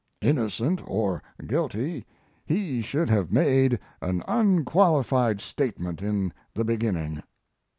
[0.23, 2.07] Innocent or guilty,
[2.43, 7.21] he should have made an unqualified statement in the beginning."